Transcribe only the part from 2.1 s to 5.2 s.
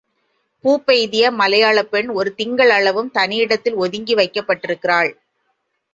ஒரு திங்கள் அளவும் தனியிடத்தில் ஒதுக்கி வைக்கப்படுகிருள்.